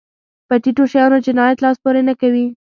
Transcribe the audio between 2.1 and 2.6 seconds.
کوي.